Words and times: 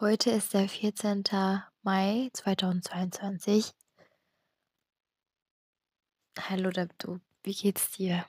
Heute 0.00 0.30
ist 0.30 0.54
der 0.54 0.68
14. 0.68 1.22
Mai 1.82 2.28
2022. 2.32 3.70
Hallo 6.36 6.70
Dabdu, 6.70 7.20
wie 7.44 7.54
geht's 7.54 7.92
dir? 7.92 8.26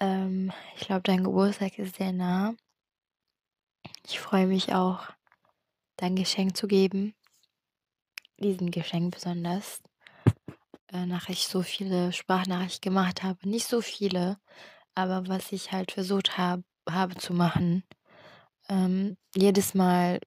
Ähm, 0.00 0.52
ich 0.76 0.82
glaube, 0.82 1.02
dein 1.02 1.24
Geburtstag 1.24 1.80
ist 1.80 1.96
sehr 1.96 2.12
nah. 2.12 2.54
Ich 4.06 4.20
freue 4.20 4.46
mich 4.46 4.72
auch, 4.72 5.08
dein 5.96 6.14
Geschenk 6.14 6.56
zu 6.56 6.68
geben. 6.68 7.12
Diesen 8.38 8.70
Geschenk 8.70 9.12
besonders. 9.12 9.82
Äh, 10.92 11.06
nach 11.06 11.28
ich 11.28 11.48
so 11.48 11.62
viele 11.62 12.12
Sprachnachrichten 12.12 12.88
gemacht 12.88 13.24
habe. 13.24 13.48
Nicht 13.48 13.66
so 13.66 13.80
viele, 13.80 14.38
aber 14.94 15.26
was 15.26 15.50
ich 15.50 15.72
halt 15.72 15.90
versucht 15.90 16.38
hab, 16.38 16.60
habe 16.88 17.16
zu 17.16 17.34
machen. 17.34 17.82
Ähm, 18.70 19.16
jedes 19.34 19.74
Mal, 19.74 20.20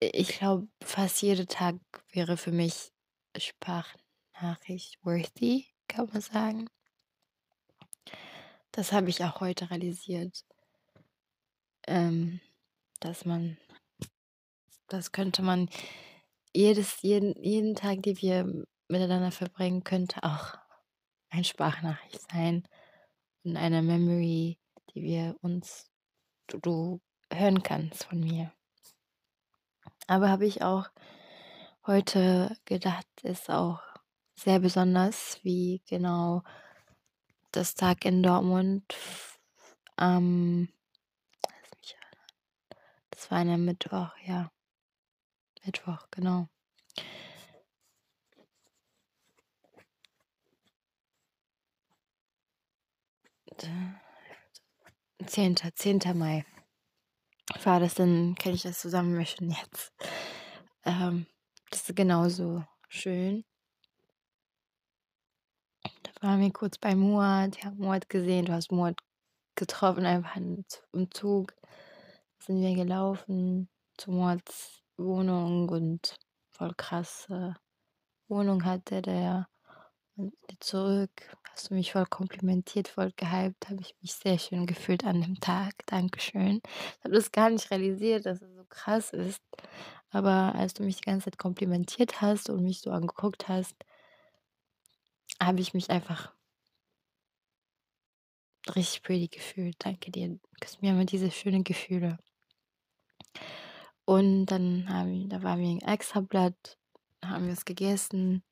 ich 0.00 0.30
glaube, 0.30 0.66
fast 0.82 1.22
jeder 1.22 1.46
Tag 1.46 1.76
wäre 2.10 2.36
für 2.36 2.50
mich 2.50 2.92
Sprachnachricht 3.38 4.98
worthy, 5.04 5.66
kann 5.86 6.08
man 6.12 6.20
sagen. 6.20 6.68
Das 8.72 8.90
habe 8.90 9.10
ich 9.10 9.22
auch 9.22 9.40
heute 9.40 9.70
realisiert. 9.70 10.44
Ähm, 11.86 12.40
dass 12.98 13.24
man, 13.24 13.56
das 14.88 15.12
könnte 15.12 15.42
man 15.42 15.70
jedes, 16.52 17.00
jeden, 17.02 17.40
jeden 17.44 17.76
Tag, 17.76 18.02
den 18.02 18.20
wir 18.20 18.66
miteinander 18.88 19.30
verbringen, 19.30 19.84
könnte 19.84 20.24
auch 20.24 20.58
ein 21.30 21.44
Sprachnachricht 21.44 22.28
sein 22.28 22.66
und 23.44 23.56
eine 23.56 23.82
Memory, 23.82 24.58
die 24.92 25.02
wir 25.02 25.36
uns, 25.42 25.92
du, 26.48 26.58
du 26.58 27.00
hören 27.38 27.62
kannst 27.62 28.04
von 28.04 28.20
mir. 28.20 28.52
Aber 30.06 30.30
habe 30.30 30.46
ich 30.46 30.62
auch 30.62 30.88
heute 31.86 32.56
gedacht, 32.64 33.06
ist 33.22 33.50
auch 33.50 33.80
sehr 34.34 34.60
besonders, 34.60 35.38
wie 35.42 35.82
genau 35.88 36.42
das 37.52 37.74
Tag 37.74 38.04
in 38.04 38.22
Dortmund 38.22 38.94
am, 39.96 40.68
das 43.10 43.30
war 43.30 43.38
ein 43.38 43.64
Mittwoch, 43.64 44.10
ja. 44.24 44.50
Mittwoch, 45.64 46.06
genau. 46.10 46.48
Zehnter, 55.26 55.74
zehnter 55.74 56.14
Mai. 56.14 56.44
War 57.66 57.80
das 57.80 57.94
dann, 57.94 58.36
kann 58.36 58.54
ich 58.54 58.62
das 58.62 58.78
zusammenmischen 58.78 59.50
jetzt? 59.50 59.92
Ähm, 60.84 61.26
das 61.68 61.88
ist 61.88 61.96
genauso 61.96 62.62
schön. 62.88 63.44
Da 65.82 66.12
waren 66.20 66.40
wir 66.42 66.52
kurz 66.52 66.78
bei 66.78 66.94
Muad, 66.94 67.56
ich 67.56 67.64
habe 67.64 67.74
Muad 67.74 68.08
gesehen, 68.08 68.44
du 68.44 68.52
hast 68.52 68.70
Muad 68.70 69.00
getroffen, 69.56 70.06
einfach 70.06 70.36
im 70.36 71.10
Zug. 71.10 71.56
Sind 72.38 72.60
wir 72.60 72.76
gelaufen 72.76 73.68
zu 73.96 74.12
Muads 74.12 74.84
Wohnung 74.96 75.68
und 75.68 76.14
voll 76.52 76.72
krasse 76.76 77.56
Wohnung 78.28 78.64
hatte 78.64 79.02
der. 79.02 79.48
Und 80.16 80.32
zurück, 80.60 81.10
hast 81.50 81.70
du 81.70 81.74
mich 81.74 81.92
voll 81.92 82.06
komplimentiert, 82.06 82.88
voll 82.88 83.12
gehypt, 83.16 83.68
habe 83.68 83.82
ich 83.82 83.94
mich 84.00 84.14
sehr 84.14 84.38
schön 84.38 84.66
gefühlt 84.66 85.04
an 85.04 85.20
dem 85.20 85.40
Tag. 85.40 85.74
Dankeschön. 85.86 86.62
Ich 86.64 87.04
habe 87.04 87.14
das 87.14 87.32
gar 87.32 87.50
nicht 87.50 87.70
realisiert, 87.70 88.24
dass 88.24 88.40
es 88.40 88.54
so 88.54 88.64
krass 88.64 89.12
ist. 89.12 89.42
Aber 90.10 90.54
als 90.54 90.72
du 90.72 90.84
mich 90.84 90.96
die 90.96 91.04
ganze 91.04 91.24
Zeit 91.24 91.38
komplimentiert 91.38 92.22
hast 92.22 92.48
und 92.48 92.62
mich 92.62 92.80
so 92.80 92.90
angeguckt 92.90 93.48
hast, 93.48 93.76
habe 95.42 95.60
ich 95.60 95.74
mich 95.74 95.90
einfach 95.90 96.32
richtig 98.74 99.02
pretty 99.02 99.28
gefühlt. 99.28 99.76
Danke 99.78 100.10
dir. 100.10 100.38
Gibst 100.60 100.80
mir 100.80 100.92
immer 100.92 101.04
diese 101.04 101.30
schönen 101.30 101.62
Gefühle. 101.62 102.18
Und 104.06 104.46
dann 104.46 104.88
haben, 104.88 105.28
da 105.28 105.42
waren 105.42 105.60
wir 105.60 105.68
ein 105.68 105.80
Extrablatt, 105.80 106.78
haben 107.22 107.46
wir 107.46 107.52
es 107.52 107.66
gegessen, 107.66 108.42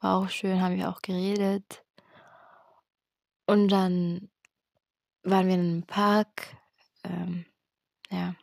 war 0.00 0.18
auch 0.18 0.28
schön, 0.28 0.60
haben 0.60 0.76
wir 0.76 0.88
auch 0.88 1.02
geredet. 1.02 1.84
Und 3.46 3.68
dann 3.68 4.30
waren 5.22 5.46
wir 5.46 5.54
in 5.54 5.60
einem 5.60 5.86
Park. 5.86 6.56
Ähm, 7.04 7.46
ja, 8.10 8.34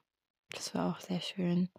das 0.52 0.74
war 0.76 0.92
auch 0.92 1.00
sehr 1.00 1.22
schön. 1.22 1.70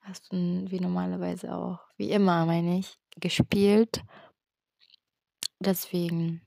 Hast 0.00 0.32
du 0.32 0.36
wie 0.70 0.80
normalerweise 0.80 1.54
auch, 1.54 1.80
wie 1.96 2.10
immer 2.10 2.46
meine 2.46 2.78
ich, 2.78 2.98
gespielt. 3.16 4.02
Deswegen, 5.60 6.46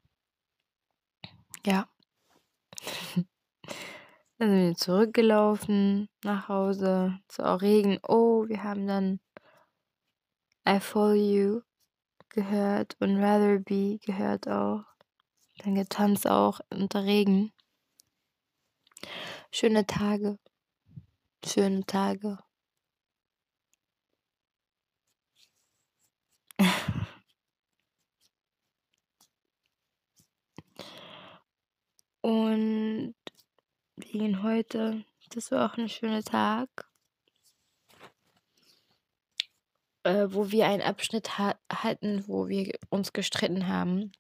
ja. 1.65 1.87
Dann 4.37 4.49
sind 4.49 4.67
wir 4.69 4.75
zurückgelaufen 4.75 6.09
nach 6.23 6.47
Hause. 6.47 7.19
Auch 7.37 7.61
Regen. 7.61 7.99
Oh, 8.07 8.47
wir 8.47 8.63
haben 8.63 8.87
dann 8.87 9.19
I 10.67 10.79
Follow 10.79 11.13
You 11.13 11.61
gehört 12.31 12.95
und 12.99 13.17
Rather 13.17 13.59
Be 13.59 13.99
gehört 13.99 14.47
auch. 14.47 14.83
Dann 15.59 15.75
getanzt 15.75 16.27
auch 16.27 16.59
unter 16.69 17.03
Regen. 17.03 17.53
Schöne 19.51 19.85
Tage. 19.85 20.39
Schöne 21.45 21.85
Tage. 21.85 22.37
Und 32.21 33.15
wegen 33.95 34.43
heute, 34.43 35.03
das 35.29 35.51
war 35.51 35.71
auch 35.71 35.77
ein 35.77 35.89
schöner 35.89 36.23
Tag, 36.23 36.69
äh, 40.03 40.27
wo 40.29 40.51
wir 40.51 40.67
einen 40.67 40.81
Abschnitt 40.81 41.37
ha 41.37 41.55
hatten, 41.71 42.27
wo 42.27 42.47
wir 42.47 42.77
uns 42.89 43.13
gestritten 43.13 43.67
haben. 43.67 44.11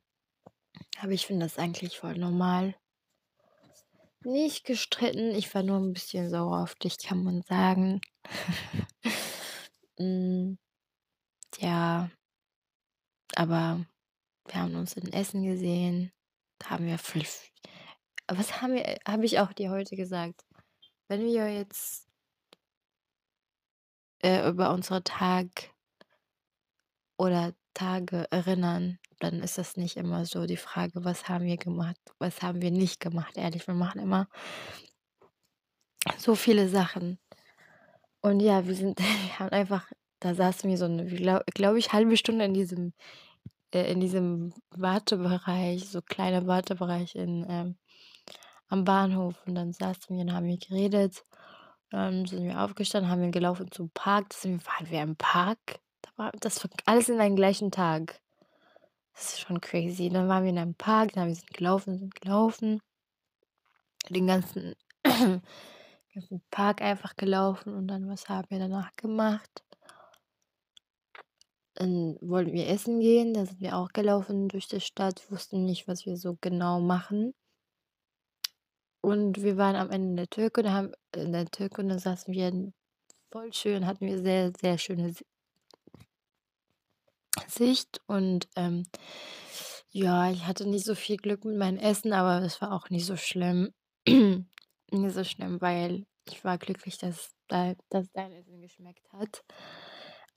Aber 0.99 1.11
ich 1.11 1.25
finde 1.25 1.45
das 1.45 1.57
eigentlich 1.57 1.97
voll 1.97 2.17
normal. 2.17 2.75
Nicht 4.23 4.65
gestritten, 4.65 5.33
ich 5.33 5.53
war 5.55 5.63
nur 5.63 5.79
ein 5.79 5.93
bisschen 5.93 6.29
sauer 6.29 6.61
auf 6.61 6.75
dich, 6.75 6.97
kann 6.99 7.23
man 7.23 7.41
sagen. 7.41 8.01
mm, 9.97 10.57
ja, 11.57 12.11
aber 13.35 13.85
wir 14.45 14.55
haben 14.55 14.75
uns 14.75 14.93
in 14.93 15.11
Essen 15.11 15.43
gesehen. 15.43 16.11
Da 16.59 16.71
haben 16.71 16.85
wir 16.85 16.99
fünf, 16.99 17.49
was 18.27 18.61
haben 18.61 18.75
wir, 18.75 18.99
habe 19.07 19.25
ich 19.25 19.39
auch 19.39 19.53
dir 19.53 19.71
heute 19.71 19.95
gesagt? 19.95 20.45
Wenn 21.07 21.25
wir 21.25 21.51
jetzt 21.51 22.07
äh, 24.21 24.47
über 24.47 24.71
unsere 24.71 25.03
Tag 25.03 25.70
oder 27.21 27.53
Tage 27.75 28.25
erinnern, 28.31 28.97
dann 29.19 29.41
ist 29.41 29.59
das 29.59 29.77
nicht 29.77 29.95
immer 29.95 30.25
so 30.25 30.47
die 30.47 30.57
Frage, 30.57 31.05
was 31.05 31.29
haben 31.29 31.45
wir 31.45 31.57
gemacht, 31.57 31.97
was 32.17 32.41
haben 32.41 32.63
wir 32.63 32.71
nicht 32.71 32.99
gemacht. 32.99 33.37
Ehrlich, 33.37 33.67
wir 33.67 33.75
machen 33.75 34.01
immer 34.01 34.27
so 36.17 36.33
viele 36.33 36.67
Sachen. 36.67 37.19
Und 38.21 38.39
ja, 38.39 38.65
wir 38.65 38.73
sind, 38.73 38.99
wir 38.99 39.39
haben 39.39 39.49
einfach, 39.49 39.91
da 40.19 40.33
saßen 40.33 40.67
wir 40.67 40.77
so 40.77 40.85
eine, 40.85 41.05
glaube 41.05 41.43
glaub 41.53 41.75
ich, 41.75 41.93
halbe 41.93 42.17
Stunde 42.17 42.43
in 42.43 42.55
diesem, 42.55 42.93
äh, 43.71 43.91
in 43.91 43.99
diesem 43.99 44.53
Wartebereich, 44.71 45.87
so 45.87 46.01
kleiner 46.01 46.47
Wartebereich 46.47 47.13
in 47.13 47.45
ähm, 47.47 47.77
am 48.67 48.83
Bahnhof 48.83 49.35
und 49.45 49.53
dann 49.53 49.73
saßen 49.73 50.15
wir 50.15 50.23
und 50.23 50.33
haben 50.33 50.47
wir 50.47 50.57
geredet. 50.57 51.23
Dann 51.91 52.25
sind 52.25 52.45
wir 52.45 52.61
aufgestanden, 52.61 53.11
haben 53.11 53.21
wir 53.21 53.29
gelaufen 53.29 53.69
zum 53.69 53.91
Park. 53.91 54.29
Da 54.29 54.37
sind 54.37 54.59
wir, 54.59 54.65
waren 54.65 54.89
wir 54.89 55.01
im 55.03 55.15
Park. 55.17 55.81
Das 56.39 56.63
war 56.63 56.69
alles 56.85 57.09
in 57.09 57.19
einem 57.19 57.35
gleichen 57.35 57.71
Tag. 57.71 58.21
Das 59.13 59.33
ist 59.33 59.39
schon 59.41 59.59
crazy. 59.59 60.09
Dann 60.09 60.27
waren 60.27 60.43
wir 60.43 60.51
in 60.51 60.57
einem 60.57 60.75
Park, 60.75 61.13
dann 61.13 61.23
haben 61.23 61.35
wir 61.35 61.41
gelaufen, 61.53 61.97
sind 61.97 62.15
gelaufen. 62.15 62.81
Den 64.09 64.27
ganzen, 64.27 64.75
ganzen 65.03 66.41
Park 66.49 66.81
einfach 66.81 67.15
gelaufen 67.15 67.73
und 67.73 67.87
dann, 67.87 68.07
was 68.09 68.29
haben 68.29 68.49
wir 68.49 68.59
danach 68.59 68.91
gemacht? 68.95 69.63
Dann 71.75 72.17
wollten 72.21 72.53
wir 72.53 72.67
essen 72.67 72.99
gehen, 72.99 73.33
da 73.33 73.45
sind 73.45 73.59
wir 73.59 73.77
auch 73.77 73.89
gelaufen 73.93 74.49
durch 74.49 74.67
die 74.67 74.81
Stadt, 74.81 75.31
wussten 75.31 75.63
nicht, 75.63 75.87
was 75.87 76.05
wir 76.05 76.17
so 76.17 76.37
genau 76.41 76.79
machen. 76.79 77.33
Und 79.01 79.41
wir 79.41 79.57
waren 79.57 79.75
am 79.75 79.89
Ende 79.89 80.09
in 80.09 80.15
der 80.17 80.29
Türke, 80.29 80.61
da 80.61 80.73
haben 80.73 80.91
in 81.15 81.31
der 81.31 81.45
Türke 81.45 81.81
und 81.81 81.89
da 81.89 81.97
saßen 81.97 82.33
wir 82.33 82.71
voll 83.31 83.53
schön, 83.53 83.87
hatten 83.87 84.05
wir 84.05 84.21
sehr, 84.21 84.51
sehr 84.59 84.77
schöne 84.77 85.13
Sicht 87.51 88.01
und 88.07 88.47
ähm, 88.55 88.83
ja, 89.91 90.31
ich 90.31 90.45
hatte 90.47 90.67
nicht 90.67 90.85
so 90.85 90.95
viel 90.95 91.17
Glück 91.17 91.43
mit 91.45 91.57
meinem 91.57 91.77
Essen, 91.77 92.13
aber 92.13 92.43
es 92.45 92.61
war 92.61 92.71
auch 92.71 92.89
nicht 92.89 93.05
so 93.05 93.17
schlimm. 93.17 93.73
nicht 94.07 94.45
so 95.13 95.23
schlimm, 95.23 95.61
weil 95.61 96.05
ich 96.27 96.43
war 96.43 96.57
glücklich, 96.57 96.97
dass 96.97 97.35
dass 97.89 98.11
dein 98.13 98.31
Essen 98.31 98.61
geschmeckt 98.61 99.11
hat. 99.11 99.43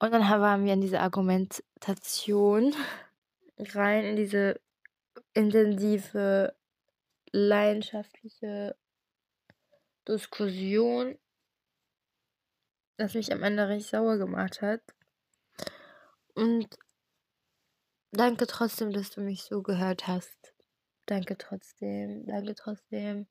Und 0.01 0.13
dann 0.13 0.23
waren 0.23 0.65
wir 0.65 0.73
in 0.73 0.81
diese 0.81 1.01
Argumentation 1.01 2.75
rein, 3.59 4.05
in 4.05 4.17
diese 4.17 4.61
intensive, 5.33 6.55
leidenschaftliche 7.33 8.77
Diskussion, 10.07 11.19
das 12.97 13.15
mich 13.15 13.33
am 13.33 13.43
Ende 13.43 13.69
richtig 13.69 13.91
sauer 13.91 14.19
gemacht 14.19 14.61
hat. 14.61 14.83
Und 16.35 16.69
danke 18.15 18.47
trotzdem, 18.47 18.93
dass 18.93 19.11
du 19.11 19.21
mich 19.21 19.43
so 19.45 19.63
gehört 19.63 20.07
hast. 20.07 20.55
Danke 21.07 21.37
trotzdem, 21.37 22.27
danke 22.27 22.55
trotzdem, 22.55 23.27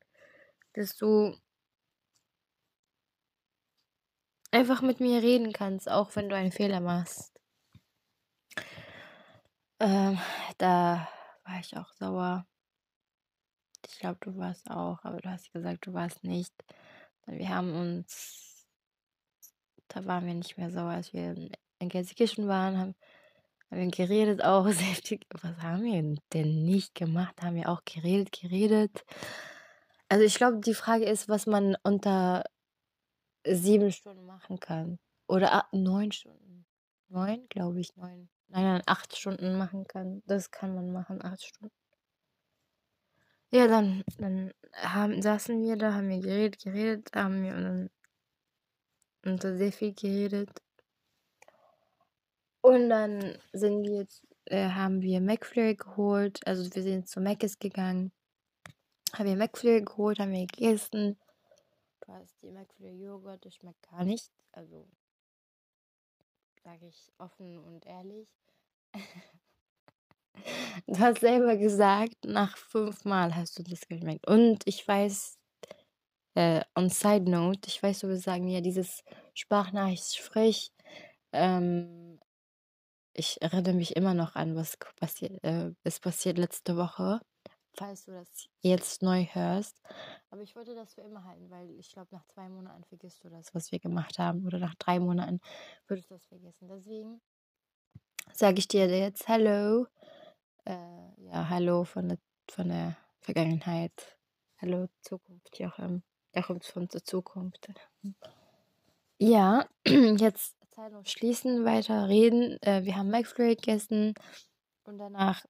dass 0.74 0.96
du 0.96 1.36
einfach 4.52 4.82
mit 4.82 5.00
mir 5.00 5.22
reden 5.22 5.52
kannst, 5.52 5.90
auch 5.90 6.14
wenn 6.14 6.28
du 6.28 6.36
einen 6.36 6.52
Fehler 6.52 6.80
machst. 6.80 7.32
Ähm, 9.80 10.18
da 10.58 11.08
war 11.44 11.60
ich 11.60 11.76
auch 11.76 11.92
sauer. 11.94 12.46
Ich 13.86 13.98
glaube, 13.98 14.18
du 14.20 14.36
warst 14.36 14.70
auch, 14.70 15.04
aber 15.04 15.20
du 15.20 15.28
hast 15.28 15.52
gesagt, 15.52 15.86
du 15.86 15.92
warst 15.92 16.22
nicht. 16.22 16.54
Wir 17.26 17.48
haben 17.48 17.74
uns, 17.74 18.66
da 19.88 20.04
waren 20.04 20.26
wir 20.26 20.34
nicht 20.34 20.56
mehr 20.56 20.70
sauer, 20.70 20.92
als 20.92 21.12
wir 21.12 21.34
in 21.78 21.88
Gelsenkirchen 21.88 22.46
waren, 22.46 22.78
haben, 22.78 22.94
haben 23.74 23.90
wir 23.90 24.06
geredet 24.06 24.42
auch 24.44 24.66
sehr 24.68 25.18
Was 25.30 25.62
haben 25.62 25.84
wir 25.84 26.16
denn 26.32 26.64
nicht 26.64 26.94
gemacht? 26.94 27.42
Haben 27.42 27.56
wir 27.56 27.68
auch 27.68 27.84
geredet, 27.84 28.32
geredet. 28.32 29.04
Also 30.08 30.24
ich 30.24 30.36
glaube, 30.36 30.60
die 30.60 30.74
Frage 30.74 31.04
ist, 31.04 31.28
was 31.28 31.46
man 31.46 31.76
unter 31.82 32.44
sieben 33.46 33.90
Stunden 33.90 34.24
machen 34.24 34.60
kann. 34.60 34.98
Oder 35.26 35.66
neun 35.72 36.12
Stunden. 36.12 36.66
Neun, 37.08 37.46
glaube 37.48 37.80
ich, 37.80 37.96
neun. 37.96 38.28
Nein, 38.48 38.62
nein, 38.62 38.82
acht 38.86 39.16
Stunden 39.16 39.56
machen 39.56 39.86
kann. 39.86 40.22
Das 40.26 40.50
kann 40.50 40.74
man 40.74 40.92
machen, 40.92 41.22
acht 41.24 41.42
Stunden. 41.42 41.74
Ja, 43.50 43.66
dann, 43.68 44.04
dann 44.18 44.52
haben, 44.72 45.22
saßen 45.22 45.62
wir 45.62 45.76
da, 45.76 45.94
haben 45.94 46.08
wir 46.08 46.20
geredet, 46.20 46.62
geredet, 46.62 47.10
haben 47.14 47.42
wir 47.42 47.88
und 49.24 49.42
sehr 49.42 49.72
viel 49.72 49.94
geredet. 49.94 50.50
Und 52.64 52.88
dann 52.88 53.36
sind 53.52 53.84
wir 53.84 53.98
jetzt, 53.98 54.26
äh, 54.46 54.70
haben 54.70 55.02
wir 55.02 55.20
McFlurry 55.20 55.74
geholt. 55.74 56.40
Also 56.46 56.74
wir 56.74 56.82
sind 56.82 57.06
zu 57.06 57.20
Mc's 57.20 57.58
gegangen. 57.58 58.10
Haben 59.12 59.26
wir 59.26 59.36
McFlurry 59.36 59.82
geholt, 59.82 60.18
haben 60.18 60.32
wir 60.32 60.46
gegessen. 60.46 61.18
Du 62.00 62.12
hast 62.14 62.40
die 62.40 62.50
McFlurry 62.50 63.02
Joghurt, 63.02 63.44
das 63.44 63.56
schmeckt 63.56 63.82
gar 63.90 64.02
nicht. 64.02 64.30
Also 64.52 64.88
sage 66.62 66.86
ich 66.86 67.12
offen 67.18 67.58
und 67.58 67.84
ehrlich. 67.84 68.30
du 70.86 70.98
hast 70.98 71.20
selber 71.20 71.58
gesagt, 71.58 72.24
nach 72.24 72.56
fünfmal 72.56 73.36
hast 73.36 73.58
du 73.58 73.62
das 73.62 73.86
geschmeckt. 73.86 74.26
Und 74.26 74.66
ich 74.66 74.88
weiß, 74.88 75.38
äh, 76.34 76.62
on 76.74 76.88
Side 76.88 77.30
Note, 77.30 77.68
ich 77.68 77.82
weiß, 77.82 77.98
du 77.98 78.08
wirst 78.08 78.22
sagen, 78.22 78.48
ja, 78.48 78.62
dieses 78.62 79.04
Sprachnachricht 79.34 80.16
sprich. 80.16 80.72
Ähm, 81.32 82.03
ich 83.14 83.40
erinnere 83.42 83.74
mich 83.74 83.96
immer 83.96 84.14
noch 84.14 84.34
an, 84.34 84.56
was 84.56 84.76
passiert, 84.96 85.42
äh, 85.44 85.72
ist 85.84 86.02
passiert 86.02 86.38
letzte 86.38 86.76
Woche 86.76 87.20
falls 87.76 88.04
du 88.04 88.12
das 88.12 88.48
jetzt 88.60 89.02
neu 89.02 89.24
hörst. 89.24 89.80
Aber 90.30 90.42
ich 90.42 90.54
wollte 90.56 90.74
das 90.74 90.94
für 90.94 91.02
immer 91.02 91.24
halten, 91.24 91.50
weil 91.50 91.70
ich 91.78 91.90
glaube, 91.90 92.08
nach 92.12 92.24
zwei 92.26 92.48
Monaten 92.48 92.84
vergisst 92.84 93.22
du 93.24 93.28
das, 93.28 93.54
was 93.54 93.72
wir 93.72 93.78
gemacht 93.78 94.18
haben. 94.18 94.46
Oder 94.46 94.58
nach 94.58 94.74
drei 94.76 95.00
Monaten 95.00 95.40
würdest 95.86 96.10
du 96.10 96.14
das 96.14 96.26
vergessen. 96.26 96.68
Deswegen 96.68 97.20
sage 98.32 98.58
ich 98.58 98.68
dir 98.68 98.86
jetzt 98.86 99.28
Hallo. 99.28 99.86
Äh, 100.64 101.22
ja, 101.22 101.48
Hallo 101.48 101.84
von 101.84 102.08
der, 102.08 102.18
von 102.50 102.68
der 102.68 102.96
Vergangenheit. 103.20 104.16
Hallo 104.58 104.88
Zukunft, 105.02 105.58
Joachim. 105.58 106.02
Joachim 106.34 106.60
von 106.60 106.88
der 106.88 107.04
Zukunft. 107.04 107.68
Ja, 109.18 109.66
jetzt 109.86 110.56
Zeit 110.74 110.92
noch 110.92 111.06
schließen, 111.06 111.64
weiter 111.64 112.08
reden. 112.08 112.60
Äh, 112.62 112.84
wir 112.84 112.96
haben 112.96 113.08
McFlurry 113.08 113.54
gegessen 113.54 114.12
und 114.82 114.98
danach 114.98 115.44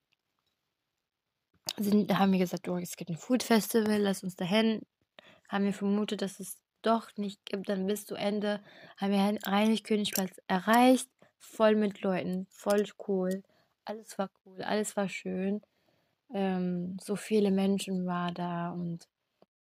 sind, 1.79 2.17
haben 2.19 2.33
wir 2.33 2.39
gesagt, 2.39 2.69
oh, 2.69 2.77
es 2.77 2.97
gibt 2.97 3.11
ein 3.11 3.17
Food 3.17 3.43
Festival, 3.43 3.99
lass 4.01 4.23
uns 4.23 4.37
dahin. 4.37 4.83
Haben 5.49 5.65
wir 5.65 5.73
vermutet, 5.73 6.21
dass 6.21 6.41
es 6.41 6.59
doch 6.83 7.09
nicht 7.17 7.43
gibt. 7.47 7.71
Dann 7.71 7.87
bis 7.87 8.05
zu 8.05 8.17
Ende 8.17 8.63
haben 8.99 9.13
wir 9.13 9.39
Reinig 9.51 9.85
Königplatz 9.85 10.37
erreicht. 10.47 11.09
Voll 11.39 11.75
mit 11.75 12.03
Leuten, 12.03 12.47
voll 12.51 12.85
cool. 13.09 13.43
Alles 13.87 14.19
war 14.19 14.31
cool, 14.45 14.61
alles 14.63 14.95
war 14.95 15.09
schön. 15.09 15.63
Ähm, 16.35 16.99
so 17.01 17.17
viele 17.17 17.51
Menschen 17.51 18.05
war 18.07 18.31
da 18.31 18.73
und 18.73 19.09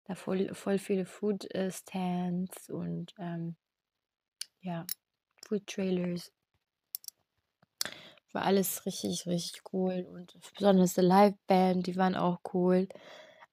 da 0.06 0.16
voll, 0.16 0.54
voll 0.56 0.78
viele 0.78 1.06
Food 1.06 1.50
Stands 1.70 2.70
und 2.70 3.14
ähm, 3.20 3.58
ja, 4.62 4.86
Food 5.50 5.66
Trailers 5.66 6.32
war 8.34 8.44
alles 8.44 8.86
richtig, 8.86 9.26
richtig 9.26 9.64
cool. 9.74 10.06
Und 10.14 10.38
besonders 10.56 10.94
die 10.94 11.02
Liveband, 11.02 11.88
die 11.88 11.96
waren 11.96 12.16
auch 12.16 12.40
cool. 12.54 12.88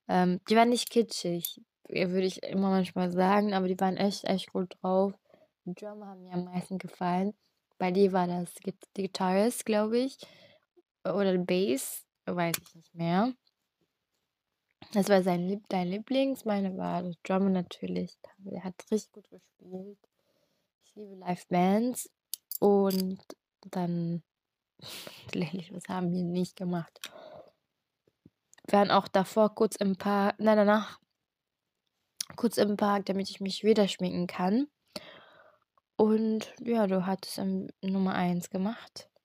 Ähm, 0.07 0.39
die 0.47 0.55
waren 0.55 0.69
nicht 0.69 0.91
kitschig, 0.91 1.59
würde 1.89 2.27
ich 2.27 2.43
immer 2.43 2.69
manchmal 2.69 3.11
sagen, 3.11 3.55
aber 3.55 3.67
die 3.67 3.79
waren 3.79 3.97
echt, 3.97 4.25
echt 4.25 4.53
gut 4.53 4.77
drauf. 4.79 5.13
Die 5.65 5.73
Drummer 5.73 6.07
haben 6.07 6.21
mir 6.21 6.33
am 6.33 6.45
meisten 6.45 6.77
gefallen. 6.77 7.33
Bei 7.79 7.91
dir 7.91 8.13
war 8.13 8.27
das 8.27 8.53
die 8.53 8.75
Gitarrist, 8.93 9.65
glaube 9.65 9.97
ich. 9.97 10.17
Oder 11.03 11.35
Bass, 11.39 12.05
weiß 12.25 12.55
ich 12.61 12.75
nicht 12.75 12.93
mehr. 12.93 13.33
Das 14.93 15.09
war 15.09 15.23
sein 15.23 15.47
Lieb 15.47 15.63
dein 15.69 15.87
Lieblings. 15.87 16.45
Meine 16.45 16.77
war 16.77 17.01
das 17.01 17.15
Drummer 17.23 17.49
natürlich. 17.49 18.17
Er 18.45 18.63
hat 18.63 18.75
richtig 18.91 19.11
gut 19.11 19.29
gespielt. 19.29 19.97
Liebe 20.97 21.15
Live-Bands. 21.15 22.09
Und 22.59 23.21
dann 23.71 24.23
Tatsächlich, 25.25 25.73
was 25.73 25.87
haben 25.89 26.11
wir 26.11 26.23
nicht 26.23 26.55
gemacht. 26.55 26.99
Wir 28.67 28.79
waren 28.79 28.91
auch 28.91 29.07
davor 29.07 29.55
kurz 29.55 29.75
im 29.77 29.95
Park, 29.95 30.35
nein, 30.39 30.57
danach 30.57 30.99
kurz 32.35 32.57
im 32.57 32.77
Park, 32.77 33.05
damit 33.05 33.29
ich 33.29 33.39
mich 33.39 33.63
wieder 33.63 33.87
schminken 33.87 34.27
kann. 34.27 34.67
Und 35.95 36.53
ja, 36.59 36.85
du 36.85 37.05
hattest 37.05 37.39
um, 37.39 37.67
Nummer 37.81 38.15
1 38.15 38.49
gemacht. 38.49 39.09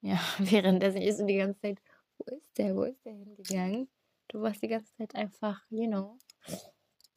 Ja, 0.00 0.20
währenddessen 0.38 1.02
ist 1.02 1.18
du 1.18 1.26
die 1.26 1.38
ganze 1.38 1.60
Zeit, 1.60 1.82
wo 2.18 2.36
ist 2.36 2.56
der, 2.56 2.76
wo 2.76 2.84
ist 2.84 3.04
der 3.04 3.14
hingegangen? 3.14 3.90
Du 4.28 4.40
warst 4.40 4.62
die 4.62 4.68
ganze 4.68 4.94
Zeit 4.94 5.12
einfach, 5.16 5.60
you 5.70 5.88
know. 5.88 6.16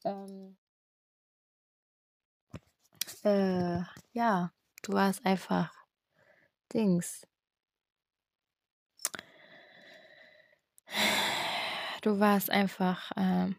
Ähm, 0.03 0.57
äh, 3.23 3.79
ja, 4.13 4.51
du 4.83 4.93
warst 4.93 5.25
einfach 5.25 5.73
Dings. 6.73 7.27
Du 12.01 12.19
warst 12.19 12.49
einfach, 12.49 13.11
ähm, 13.15 13.55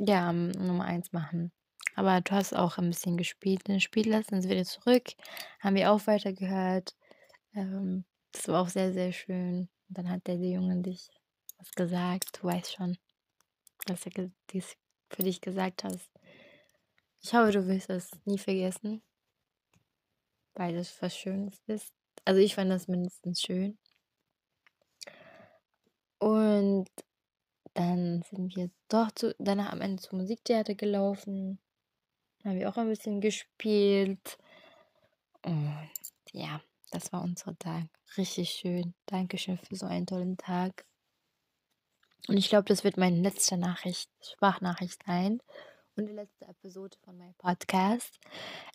ja, 0.00 0.32
Nummer 0.32 0.84
1 0.84 1.12
machen. 1.12 1.52
Aber 1.94 2.20
du 2.20 2.32
hast 2.32 2.54
auch 2.54 2.78
ein 2.78 2.90
bisschen 2.90 3.16
gespielt. 3.16 3.68
Dann 3.68 3.80
spielt 3.80 4.06
lassen, 4.06 4.40
dann 4.40 4.50
wieder 4.50 4.64
zurück. 4.64 5.12
Haben 5.60 5.76
wir 5.76 5.92
auch 5.92 6.06
weitergehört. 6.06 6.96
Ähm, 7.54 8.04
das 8.32 8.48
war 8.48 8.62
auch 8.62 8.68
sehr, 8.68 8.92
sehr 8.92 9.12
schön. 9.12 9.68
Und 9.88 9.98
dann 9.98 10.08
hat 10.08 10.26
der, 10.26 10.38
der 10.38 10.50
Junge 10.50 10.82
dich 10.82 11.08
was 11.58 11.72
gesagt. 11.72 12.38
Du 12.40 12.48
weißt 12.48 12.72
schon, 12.74 12.98
was 13.86 14.06
er 14.06 14.30
dies 14.50 14.76
für 15.10 15.22
dich 15.22 15.40
gesagt 15.40 15.84
hat. 15.84 15.98
Ich 17.20 17.34
hoffe, 17.34 17.52
du 17.52 17.66
wirst 17.66 17.90
das 17.90 18.10
nie 18.24 18.38
vergessen. 18.38 19.02
Weil 20.54 20.74
das 20.74 21.00
was 21.02 21.16
Schönes 21.16 21.60
ist. 21.66 21.92
Also 22.24 22.40
ich 22.40 22.54
fand 22.54 22.70
das 22.70 22.88
mindestens 22.88 23.40
schön. 23.40 23.78
Und 26.18 26.88
dann 27.74 28.22
sind 28.22 28.56
wir 28.56 28.70
doch 28.88 29.10
zu, 29.12 29.34
danach 29.38 29.72
am 29.72 29.80
Ende 29.80 30.02
zum 30.02 30.18
Musiktheater 30.18 30.74
gelaufen. 30.74 31.60
Haben 32.44 32.58
wir 32.58 32.68
auch 32.68 32.76
ein 32.76 32.88
bisschen 32.88 33.20
gespielt. 33.20 34.38
Und 35.42 35.90
ja, 36.32 36.60
das 36.90 37.12
war 37.12 37.22
unser 37.22 37.56
Tag. 37.58 37.84
Richtig 38.16 38.50
schön. 38.50 38.94
Dankeschön 39.06 39.58
für 39.58 39.76
so 39.76 39.86
einen 39.86 40.06
tollen 40.06 40.36
Tag. 40.36 40.84
Und 42.26 42.36
ich 42.36 42.48
glaube, 42.48 42.64
das 42.64 42.84
wird 42.84 42.96
meine 42.96 43.20
letzte 43.20 43.56
Nachricht, 43.56 44.10
Sprachnachricht 44.22 45.02
sein 45.06 45.40
und 45.98 46.06
die 46.06 46.12
letzte 46.12 46.46
Episode 46.46 46.96
von 47.04 47.18
meinem 47.18 47.34
Podcast. 47.34 48.20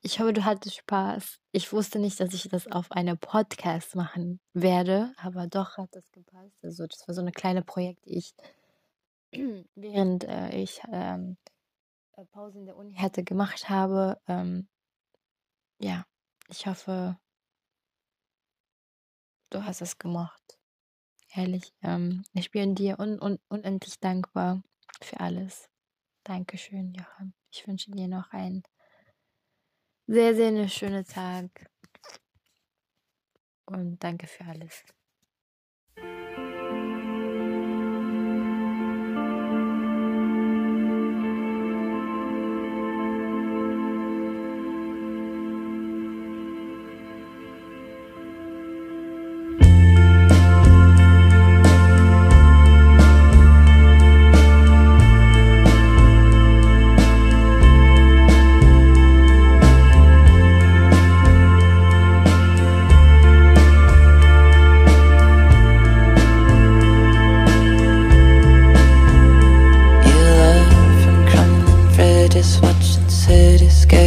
Ich 0.01 0.19
hoffe, 0.19 0.33
du 0.33 0.43
hattest 0.43 0.75
Spaß. 0.75 1.39
Ich 1.53 1.71
wusste 1.71 1.99
nicht, 1.99 2.19
dass 2.19 2.33
ich 2.33 2.49
das 2.49 2.69
auf 2.69 2.91
einem 2.91 3.17
Podcast 3.17 3.95
machen 3.95 4.41
werde, 4.53 5.13
aber 5.17 5.47
doch 5.47 5.77
hat 5.77 5.95
das 5.95 6.11
gepasst. 6.11 6.57
Also 6.61 6.85
das 6.85 7.07
war 7.07 7.15
so 7.15 7.21
eine 7.21 7.31
kleine 7.31 7.61
Projekt, 7.61 8.05
die 8.05 8.17
ich 8.17 8.35
während 9.75 10.25
äh, 10.25 10.55
ich 10.55 10.81
ähm, 10.91 11.37
äh, 12.17 12.25
Pause 12.25 12.59
in 12.59 12.65
der 12.65 12.75
Uni 12.75 12.95
hatte 12.95 13.23
gemacht 13.23 13.69
habe. 13.69 14.19
Ähm, 14.27 14.67
ja, 15.79 16.05
ich 16.49 16.67
hoffe 16.67 17.17
du 19.49 19.63
hast 19.63 19.81
es 19.81 19.97
gemacht. 19.97 20.59
Ehrlich, 21.35 21.73
ähm, 21.81 22.23
ich 22.33 22.51
bin 22.51 22.75
dir 22.75 22.99
un 22.99 23.19
un 23.21 23.39
unendlich 23.47 23.99
dankbar 23.99 24.61
für 25.01 25.19
alles. 25.19 25.69
Dankeschön, 26.25 26.93
Johann. 26.93 27.33
Ich 27.51 27.67
wünsche 27.67 27.91
dir 27.91 28.07
noch 28.07 28.31
einen 28.31 28.63
sehr, 30.07 30.33
sehr 30.35 30.51
'ne 30.51 30.69
schöne 30.69 31.03
Tag 31.03 31.49
und 33.65 33.99
danke 34.03 34.27
für 34.27 34.45
alles. 34.45 34.83
satisfaction, 72.43 73.09
satisfaction. 73.09 74.02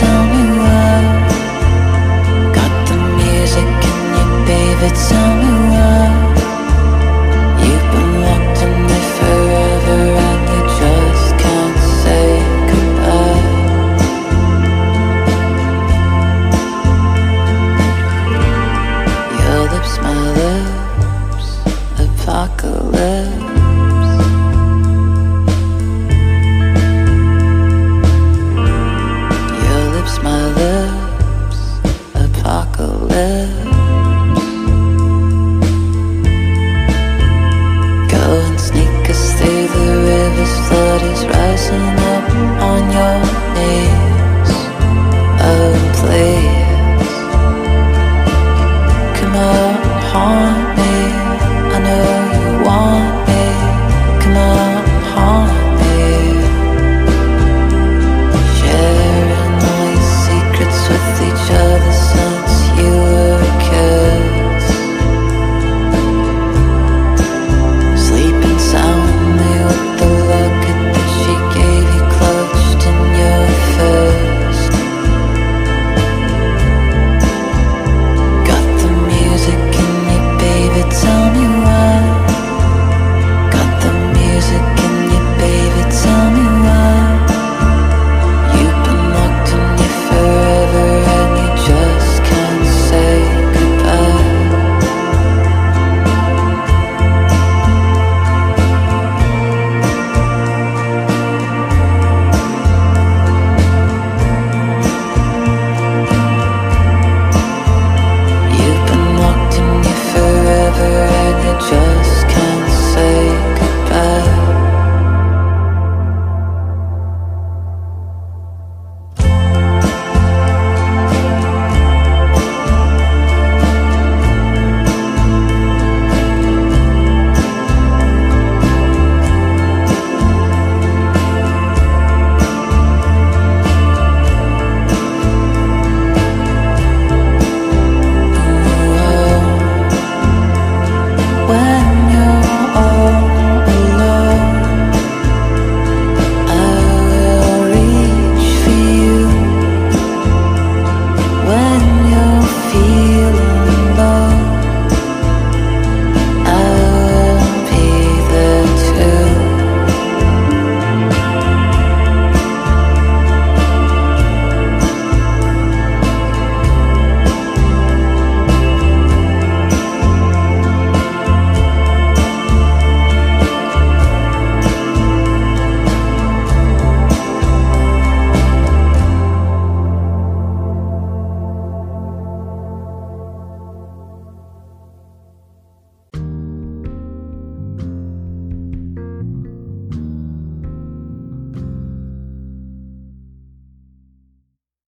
so 0.00 0.29